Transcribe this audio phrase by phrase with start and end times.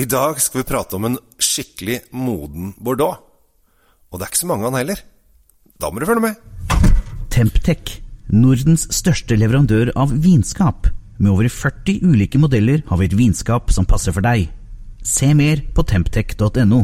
[0.00, 3.18] I dag skal vi prate om en skikkelig moden bordeaux.
[4.08, 5.02] Og det er ikke så mange av han heller.
[5.76, 6.38] Da må du følge med.
[7.30, 7.98] Temptec,
[8.32, 10.88] Nordens største leverandør av vinskap.
[11.20, 14.48] Med over 40 ulike modeller har vi et vinskap som passer for deg.
[15.04, 16.80] Se mer på temptec.no.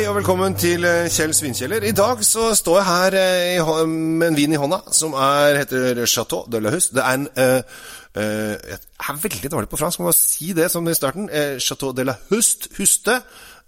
[0.00, 1.84] Hei og velkommen til eh, Kjell Svinkjeller.
[1.84, 6.00] I dag så står jeg her eh, med en vin i hånda som er, heter
[6.08, 6.86] Chateau de la Hus.
[6.88, 7.82] Det er en eh,
[8.16, 11.28] eh, Jeg er veldig dårlig på fransk, må bare si det som i starten.
[11.28, 13.18] Eh, Chateau de la Hust, Huste.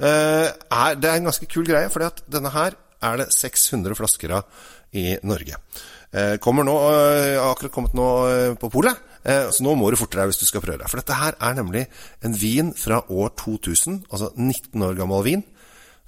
[0.00, 4.32] eh, er, det er en ganske kul greie, for denne her er det 600 flasker
[4.40, 4.64] av
[4.96, 5.60] i Norge.
[6.40, 8.08] Kommer nå, eh, akkurat kommet nå
[8.56, 10.88] på polet, så nå må du forte deg hvis du skal prøve deg.
[10.88, 11.90] For dette her er nemlig
[12.24, 15.44] en vin fra år 2000, altså 19 år gammel vin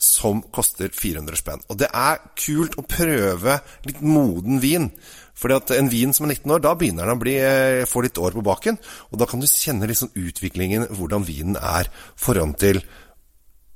[0.01, 1.63] som koster 400 spenn.
[1.71, 4.91] Og det er kult å prøve litt moden vin.
[5.35, 8.05] Fordi at en vin som er 19 år, da begynner den å bli, eh, få
[8.05, 8.79] litt år på baken.
[9.13, 12.83] Og da kan du kjenne liksom utviklingen, hvordan vinen er foran til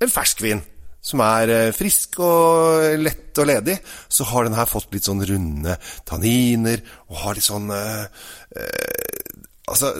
[0.00, 0.62] en fersk vin.
[1.00, 3.78] Som er eh, frisk og lett og ledig.
[4.08, 8.06] Så har den her fått litt sånn runde tanniner, og har litt sånn eh,
[8.56, 9.14] eh,
[9.68, 9.90] Altså,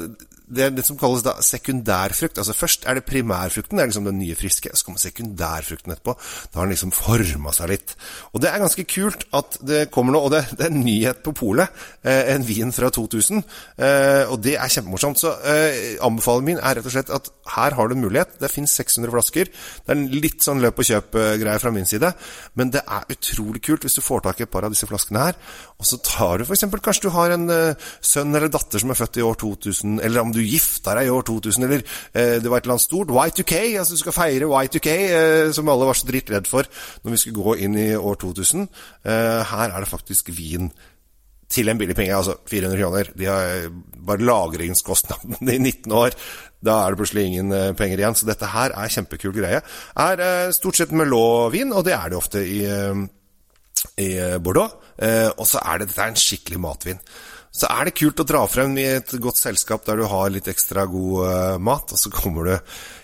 [0.49, 2.39] det er det som kalles da sekundærfrukt.
[2.41, 4.73] Altså Først er det primærfrukten, det er liksom den nye friske.
[4.75, 6.15] Så kommer sekundærfrukten etterpå.
[6.53, 7.95] Da har den liksom forma seg litt.
[8.33, 11.23] Og det er ganske kult at det kommer noe, og det, det er en nyhet
[11.27, 11.83] på polet.
[12.03, 13.43] Eh, en vin fra 2000.
[13.77, 15.21] Eh, og det er kjempemorsomt.
[15.21, 18.39] Så eh, anbefalingen min er rett og slett at her har du en mulighet.
[18.41, 19.53] Det finnes 600 flasker.
[19.53, 22.13] Det er en litt sånn løp og kjøp-greie fra min side.
[22.59, 25.29] Men det er utrolig kult hvis du får tak i et par av disse flaskene
[25.29, 25.39] her.
[25.79, 26.67] Og så tar du f.eks.
[26.83, 30.25] kanskje du har en eh, sønn eller datter som er født i år 2000, eller
[30.25, 33.15] om du gifta deg i år 2000, eller eh, det var et eller annet stort.
[33.15, 36.69] Y2K, altså du skal feire Y2K, eh, som alle var så drittredd for
[37.03, 38.69] når vi skulle gå inn i år 2000.
[39.05, 40.73] Eh, her er det faktisk vin
[41.49, 43.11] til en billig penge, altså 400 kroner.
[43.17, 43.71] De har eh,
[44.07, 46.17] bare lagringskostnaden i 19 år.
[46.65, 48.19] Da er det plutselig ingen eh, penger igjen.
[48.19, 49.63] Så dette her er kjempekul greie.
[50.09, 52.61] Er eh, stort sett Melot-vin, og det er det ofte i,
[54.05, 54.11] i
[54.45, 54.77] Bordeaux.
[55.39, 56.99] Og så er det dette er en skikkelig matvin.
[57.59, 60.47] Så er det kult å dra frem i et godt selskap der du har litt
[60.51, 62.53] ekstra god uh, mat, og så kommer du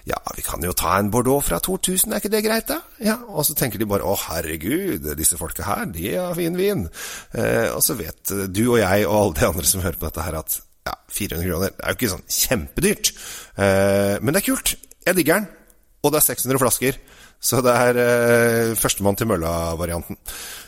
[0.06, 2.78] Ja, vi kan jo ta en Bordeaux fra 2000, er ikke det greit, da?
[3.02, 6.86] Ja, Og så tenker de bare å herregud, disse folka her, de har fin vin.
[7.34, 10.28] Uh, og så vet du og jeg og alle de andre som hører på dette
[10.28, 13.12] her, at ja, 400 kroner er jo ikke sånn kjempedyrt.
[13.58, 14.76] Uh, men det er kult.
[15.04, 15.50] Jeg digger den.
[16.04, 16.98] Og det er 600 flasker.
[17.44, 20.16] Så det er eh, førstemann til mølla-varianten.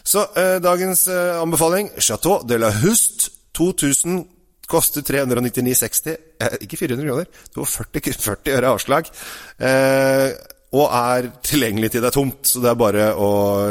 [0.05, 4.25] Så eh, dagens eh, anbefaling Chateau de la Hust 2000
[4.67, 6.19] koster 399,60.
[6.43, 7.31] Eh, ikke 400 kroner.
[7.31, 9.11] Det var 40, 40 øre avslag.
[9.63, 10.29] Eh,
[10.77, 13.29] og er tilgjengelig til det er tomt, så det er bare å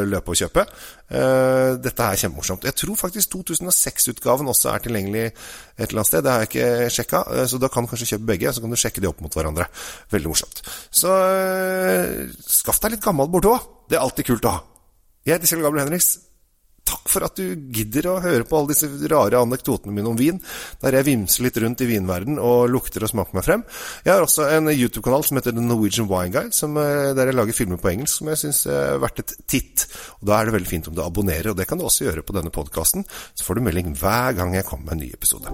[0.07, 0.63] løpe og kjøpe.
[1.05, 2.65] Eh, dette er kjempemorsomt.
[2.65, 6.23] Jeg tror faktisk 2006-utgaven også er tilgjengelig et eller annet sted.
[6.25, 8.73] Det har jeg ikke sjekka, eh, så da kan du kanskje kjøpe begge, så kan
[8.73, 9.67] du sjekke de opp mot hverandre.
[10.15, 10.63] Veldig morsomt.
[10.89, 13.67] Så eh, skaff deg litt gammel Bordeaux.
[13.89, 14.63] Det er alltid kult å ha.
[15.25, 16.15] Jeg heter Kjell Gabriel Henriks.
[16.85, 20.37] Takk for at du gidder å høre på alle disse rare anekdotene mine om vin,
[20.83, 23.63] der jeg vimser litt rundt i vinverden og lukter og smaker meg frem.
[24.05, 27.37] Jeg har også en YouTube-kanal som heter The Norwegian Wine Guide, som, eh, der jeg
[27.39, 29.87] lager filmer på engelsk, som jeg syns er verdt et titt.
[30.21, 32.25] Og Da er det veldig fint om du abonnerer, og det kan du også gjøre
[32.25, 33.05] på denne podkasten.
[33.33, 35.49] Så får du melding hver gang jeg kommer med en ny episode.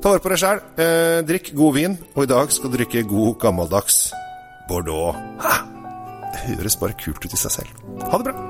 [0.00, 3.08] Ta vare på deg sjæl, eh, drikk god vin, og i dag skal du drikke
[3.08, 4.12] god gammeldags
[4.68, 5.16] Bordeaux.
[5.42, 5.66] Ha!
[6.32, 8.02] Det høres bare kult ut i seg selv.
[8.06, 8.45] Ha det bra.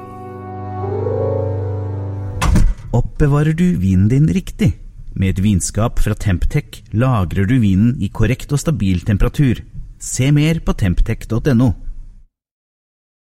[3.16, 4.75] Oppbevarer du vinen din riktig?
[5.16, 9.62] Med et vinskap fra Temptec lagrer du vinen i korrekt og stabil temperatur.
[9.97, 11.71] Se mer på temptec.no.